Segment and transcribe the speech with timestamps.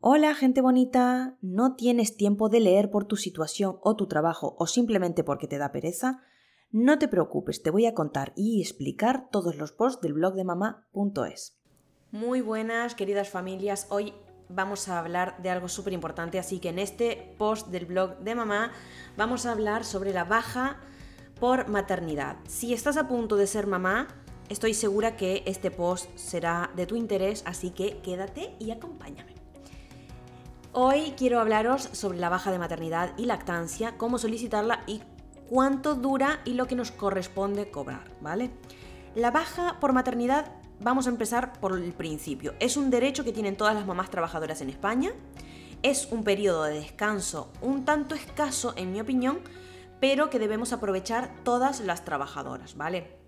[0.00, 1.36] Hola, gente bonita.
[1.42, 5.58] ¿No tienes tiempo de leer por tu situación o tu trabajo o simplemente porque te
[5.58, 6.22] da pereza?
[6.70, 10.44] No te preocupes, te voy a contar y explicar todos los posts del blog de
[10.44, 11.58] mamá.es.
[12.12, 13.88] Muy buenas, queridas familias.
[13.90, 14.12] Hoy
[14.48, 18.36] vamos a hablar de algo súper importante, así que en este post del blog de
[18.36, 18.70] mamá
[19.16, 20.78] vamos a hablar sobre la baja
[21.40, 22.36] por maternidad.
[22.46, 24.06] Si estás a punto de ser mamá,
[24.48, 29.37] estoy segura que este post será de tu interés, así que quédate y acompáñame.
[30.80, 35.02] Hoy quiero hablaros sobre la baja de maternidad y lactancia, cómo solicitarla y
[35.50, 38.52] cuánto dura y lo que nos corresponde cobrar, ¿vale?
[39.16, 42.54] La baja por maternidad, vamos a empezar por el principio.
[42.60, 45.10] Es un derecho que tienen todas las mamás trabajadoras en España.
[45.82, 49.40] Es un periodo de descanso un tanto escaso, en mi opinión,
[49.98, 53.18] pero que debemos aprovechar todas las trabajadoras, ¿vale?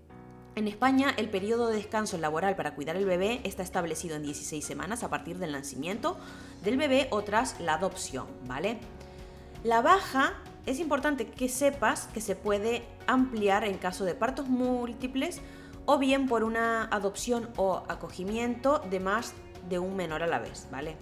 [0.53, 4.63] En España, el periodo de descanso laboral para cuidar el bebé está establecido en 16
[4.63, 6.17] semanas a partir del nacimiento
[6.61, 8.77] del bebé o tras la adopción, ¿vale?
[9.63, 10.33] La baja
[10.65, 15.39] es importante que sepas que se puede ampliar en caso de partos múltiples
[15.85, 19.33] o bien por una adopción o acogimiento de más
[19.69, 20.97] de un menor a la vez, ¿vale?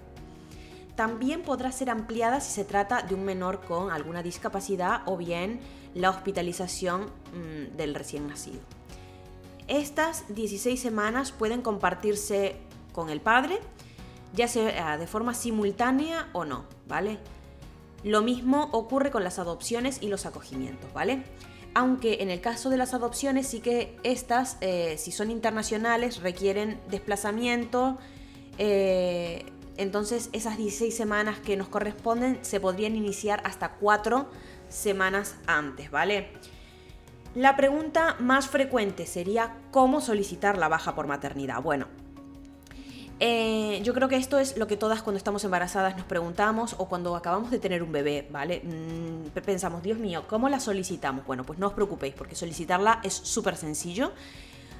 [0.95, 5.59] También podrá ser ampliada si se trata de un menor con alguna discapacidad o bien
[5.95, 8.78] la hospitalización mm, del recién nacido.
[9.69, 12.55] Estas 16 semanas pueden compartirse
[12.91, 13.59] con el padre,
[14.33, 17.19] ya sea de forma simultánea o no, ¿vale?
[18.03, 21.23] Lo mismo ocurre con las adopciones y los acogimientos, ¿vale?
[21.75, 26.81] Aunque en el caso de las adopciones sí que estas, eh, si son internacionales, requieren
[26.89, 27.99] desplazamiento,
[28.57, 29.45] eh,
[29.77, 34.27] entonces esas 16 semanas que nos corresponden se podrían iniciar hasta 4
[34.67, 36.31] semanas antes, ¿vale?
[37.39, 41.61] La pregunta más frecuente sería cómo solicitar la baja por maternidad.
[41.61, 41.87] Bueno,
[43.21, 46.89] eh, yo creo que esto es lo que todas cuando estamos embarazadas nos preguntamos o
[46.89, 48.61] cuando acabamos de tener un bebé, ¿vale?
[48.65, 51.25] Mm, pensamos, Dios mío, ¿cómo la solicitamos?
[51.25, 54.11] Bueno, pues no os preocupéis porque solicitarla es súper sencillo.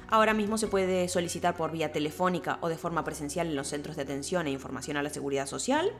[0.08, 3.96] Ahora mismo se puede solicitar por vía telefónica o de forma presencial en los centros
[3.96, 5.90] de atención e información a la seguridad social.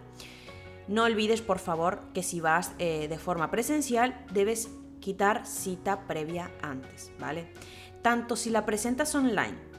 [0.89, 4.69] No olvides, por favor, que si vas eh, de forma presencial debes
[5.01, 7.53] quitar cita previa antes, ¿vale?
[8.03, 9.71] Tanto si la presentas online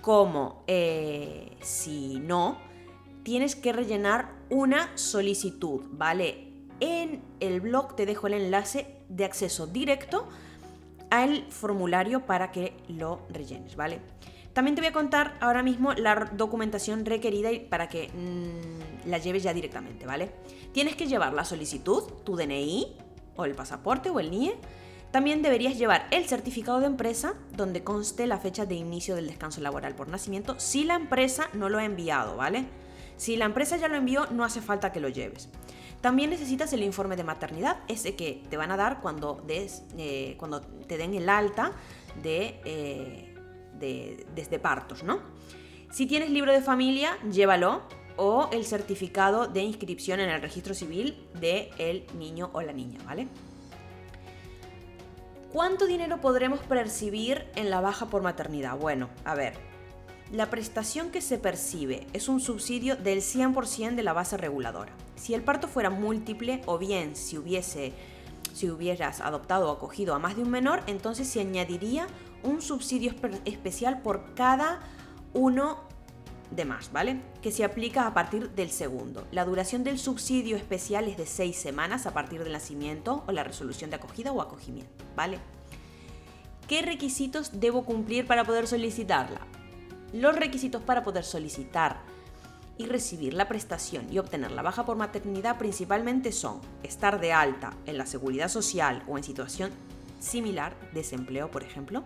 [0.00, 2.58] como eh, si no,
[3.22, 6.48] tienes que rellenar una solicitud, ¿vale?
[6.80, 10.28] En el blog te dejo el enlace de acceso directo
[11.10, 14.00] al formulario para que lo rellenes, ¿vale?
[14.52, 19.42] También te voy a contar ahora mismo la documentación requerida para que mm, la lleves
[19.42, 20.32] ya directamente, ¿vale?
[20.72, 22.96] Tienes que llevar la solicitud, tu DNI,
[23.40, 24.54] o el pasaporte o el NIE.
[25.10, 29.60] También deberías llevar el certificado de empresa donde conste la fecha de inicio del descanso
[29.60, 32.66] laboral por nacimiento si la empresa no lo ha enviado, ¿vale?
[33.16, 35.48] Si la empresa ya lo envió, no hace falta que lo lleves.
[36.00, 40.62] También necesitas el informe de maternidad, ese que te van a dar cuando, eh, cuando
[40.62, 41.72] te den el alta
[42.22, 43.34] de, eh,
[43.78, 45.20] de, desde partos, ¿no?
[45.90, 47.82] Si tienes libro de familia, llévalo
[48.22, 53.00] o el certificado de inscripción en el registro civil del el niño o la niña,
[53.06, 53.28] ¿vale?
[55.50, 58.76] ¿Cuánto dinero podremos percibir en la baja por maternidad?
[58.76, 59.54] Bueno, a ver,
[60.30, 64.92] la prestación que se percibe es un subsidio del 100% de la base reguladora.
[65.16, 67.94] Si el parto fuera múltiple o bien si hubiese
[68.52, 72.06] si hubieras adoptado o acogido a más de un menor, entonces se añadiría
[72.42, 73.14] un subsidio
[73.46, 74.80] especial por cada
[75.32, 75.89] uno
[76.50, 77.20] de más, ¿vale?
[77.42, 79.26] Que se aplica a partir del segundo.
[79.30, 83.44] La duración del subsidio especial es de seis semanas a partir del nacimiento o la
[83.44, 85.38] resolución de acogida o acogimiento, ¿vale?
[86.68, 89.40] ¿Qué requisitos debo cumplir para poder solicitarla?
[90.12, 92.00] Los requisitos para poder solicitar
[92.78, 97.74] y recibir la prestación y obtener la baja por maternidad principalmente son estar de alta
[97.86, 99.70] en la seguridad social o en situación
[100.18, 102.04] similar, desempleo por ejemplo,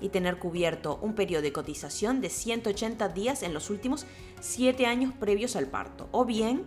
[0.00, 4.06] y tener cubierto un periodo de cotización de 180 días en los últimos
[4.40, 6.64] 7 años previos al parto, o bien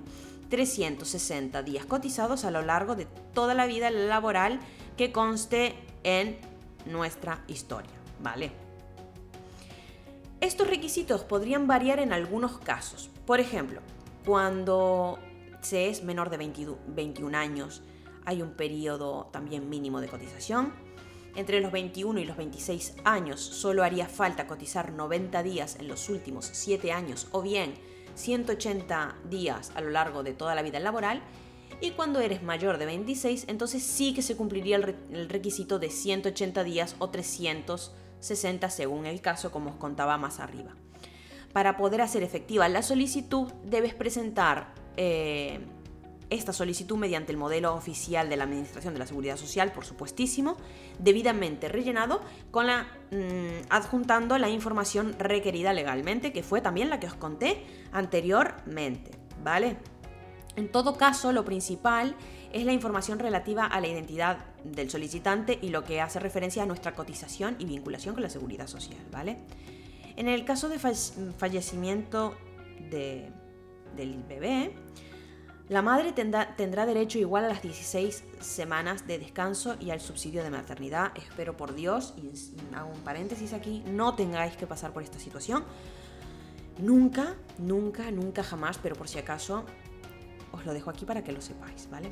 [0.50, 4.60] 360 días cotizados a lo largo de toda la vida laboral
[4.98, 6.38] que conste en
[6.86, 7.92] nuestra historia,
[8.22, 8.52] ¿vale?
[10.42, 13.10] Estos requisitos podrían variar en algunos casos.
[13.26, 13.80] Por ejemplo,
[14.26, 15.20] cuando
[15.62, 16.38] se es menor de
[16.88, 17.84] 21 años,
[18.26, 20.74] hay un periodo también mínimo de cotización
[21.36, 26.10] entre los 21 y los 26 años solo haría falta cotizar 90 días en los
[26.10, 27.74] últimos 7 años o bien
[28.16, 31.22] 180 días a lo largo de toda la vida laboral.
[31.80, 36.64] Y cuando eres mayor de 26, entonces sí que se cumpliría el, requisito de 180
[36.64, 40.76] días o 360 según el caso, como os contaba más arriba.
[41.54, 45.60] Para poder hacer efectiva la solicitud, debes presentar eh,
[46.32, 50.56] esta solicitud mediante el modelo oficial de la Administración de la Seguridad Social, por supuestísimo,
[50.98, 57.16] debidamente rellenado, con mm, adjuntando la información requerida legalmente, que fue también la que os
[57.16, 59.12] conté anteriormente,
[59.44, 59.78] ¿vale?
[60.56, 62.16] En todo caso, lo principal
[62.54, 66.66] es la información relativa a la identidad del solicitante y lo que hace referencia a
[66.66, 69.40] nuestra cotización y vinculación con la seguridad social, ¿vale?
[70.16, 72.38] En el caso de fallecimiento
[72.90, 74.74] del bebé,
[75.72, 80.50] la madre tendrá, derecho igual a las 16 semanas de descanso y al subsidio de
[80.50, 81.14] maternidad.
[81.16, 82.30] Espero por Dios, y
[82.76, 85.64] hago un paréntesis aquí, no tengáis que pasar por esta situación.
[86.78, 89.64] Nunca, nunca, nunca jamás, pero por si acaso,
[90.52, 92.12] os lo dejo aquí para que lo sepáis, ¿vale?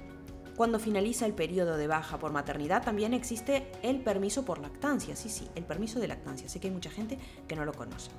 [0.56, 5.28] Cuando finaliza el periodo de baja por maternidad también existe el permiso por lactancia, sí,
[5.28, 6.48] sí, el permiso de lactancia.
[6.48, 8.10] Sé que hay mucha gente que no lo conoce.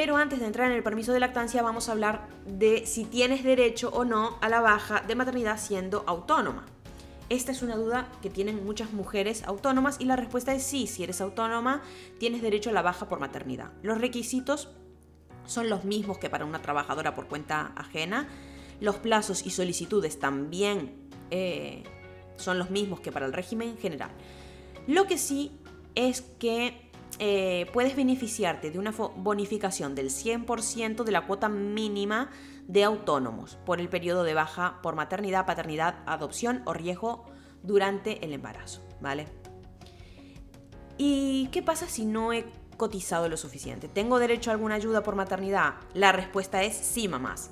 [0.00, 3.44] Pero antes de entrar en el permiso de lactancia vamos a hablar de si tienes
[3.44, 6.64] derecho o no a la baja de maternidad siendo autónoma.
[7.28, 11.02] Esta es una duda que tienen muchas mujeres autónomas y la respuesta es sí, si
[11.02, 11.82] eres autónoma
[12.18, 13.72] tienes derecho a la baja por maternidad.
[13.82, 14.70] Los requisitos
[15.44, 18.26] son los mismos que para una trabajadora por cuenta ajena.
[18.80, 20.94] Los plazos y solicitudes también
[21.30, 21.82] eh,
[22.36, 24.12] son los mismos que para el régimen general.
[24.86, 25.60] Lo que sí
[25.94, 26.89] es que
[27.22, 32.30] eh, puedes beneficiarte de una bonificación del 100% de la cuota mínima
[32.66, 37.26] de autónomos por el periodo de baja por maternidad, paternidad, adopción o riesgo
[37.62, 39.26] durante el embarazo, ¿vale?
[40.96, 42.46] ¿Y qué pasa si no he
[42.78, 43.86] cotizado lo suficiente?
[43.86, 45.74] ¿Tengo derecho a alguna ayuda por maternidad?
[45.92, 47.50] La respuesta es sí, mamás.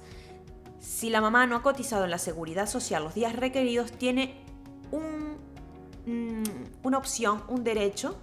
[0.81, 4.43] Si la mamá no ha cotizado en la seguridad social los días requeridos, tiene
[6.07, 6.53] mm,
[6.85, 8.19] una opción, un derecho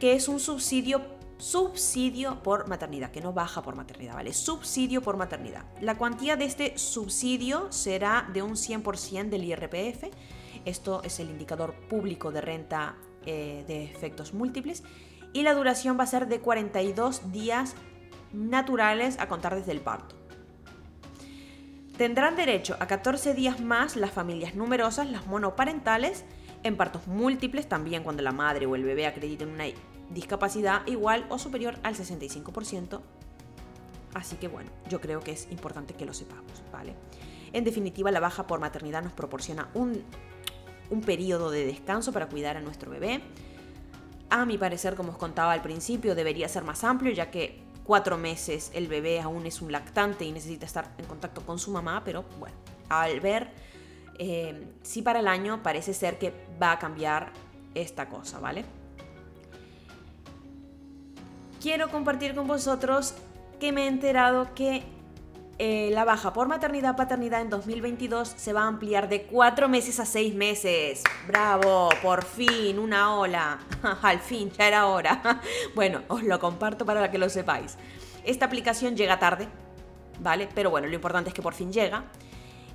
[0.00, 1.02] que es un subsidio
[1.40, 4.32] subsidio por maternidad, que no baja por maternidad, ¿vale?
[4.32, 5.64] Subsidio por maternidad.
[5.80, 10.04] La cuantía de este subsidio será de un 100% del IRPF.
[10.66, 14.82] Esto es el indicador público de renta eh, de efectos múltiples.
[15.32, 17.74] Y la duración va a ser de 42 días
[18.32, 20.16] naturales a contar desde el parto.
[21.96, 26.24] Tendrán derecho a 14 días más las familias numerosas, las monoparentales,
[26.62, 29.66] en partos múltiples, también cuando la madre o el bebé acrediten una
[30.10, 33.00] discapacidad igual o superior al 65%.
[34.14, 36.94] Así que bueno, yo creo que es importante que lo sepamos, ¿vale?
[37.52, 40.02] En definitiva, la baja por maternidad nos proporciona un,
[40.90, 43.22] un periodo de descanso para cuidar a nuestro bebé.
[44.30, 48.16] A mi parecer, como os contaba al principio, debería ser más amplio, ya que cuatro
[48.16, 52.02] meses el bebé aún es un lactante y necesita estar en contacto con su mamá,
[52.04, 52.54] pero bueno,
[52.88, 53.50] al ver
[54.18, 57.32] eh, si para el año parece ser que va a cambiar
[57.74, 58.64] esta cosa, ¿vale?
[61.60, 63.12] Quiero compartir con vosotros
[63.60, 64.82] que me he enterado que
[65.58, 70.00] eh, la baja por maternidad paternidad en 2022 se va a ampliar de cuatro meses
[70.00, 71.02] a seis meses.
[71.26, 71.90] ¡Bravo!
[72.02, 73.58] Por fin, una ola.
[74.02, 75.42] Al fin, ya era hora.
[75.74, 77.76] bueno, os lo comparto para que lo sepáis.
[78.24, 79.46] Esta aplicación llega tarde,
[80.18, 80.48] ¿vale?
[80.54, 82.04] Pero bueno, lo importante es que por fin llega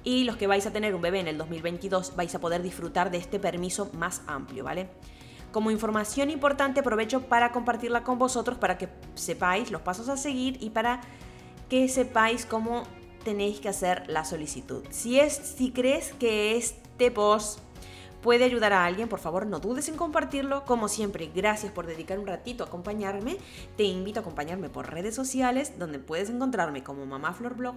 [0.03, 3.09] y los que vais a tener un bebé en el 2022 vais a poder disfrutar
[3.09, 4.89] de este permiso más amplio, ¿vale?
[5.55, 10.57] Como información importante aprovecho para compartirla con vosotros para que sepáis los pasos a seguir
[10.61, 10.99] y para
[11.69, 12.83] que sepáis cómo
[13.23, 14.83] tenéis que hacer la solicitud.
[14.89, 17.59] Si, es, si crees que este post
[18.21, 20.65] puede ayudar a alguien, por favor no dudes en compartirlo.
[20.65, 23.37] Como siempre, gracias por dedicar un ratito a acompañarme.
[23.77, 27.75] Te invito a acompañarme por redes sociales, donde puedes encontrarme como Mamá Flor Blog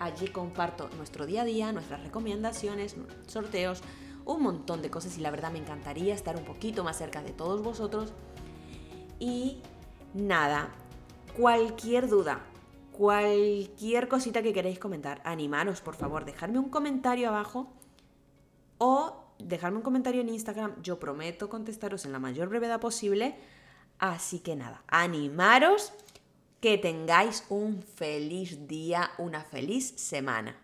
[0.00, 3.82] Allí comparto nuestro día a día, nuestras recomendaciones, sorteos,
[4.24, 7.32] un montón de cosas y la verdad me encantaría estar un poquito más cerca de
[7.32, 8.12] todos vosotros.
[9.18, 9.58] Y
[10.14, 10.70] nada,
[11.36, 12.40] cualquier duda,
[12.92, 17.72] cualquier cosita que queréis comentar, animaros por favor, dejadme un comentario abajo
[18.78, 20.80] o dejadme un comentario en Instagram.
[20.82, 23.36] Yo prometo contestaros en la mayor brevedad posible.
[23.98, 25.92] Así que nada, animaros
[26.60, 30.56] que tengáis un feliz día, una feliz semana.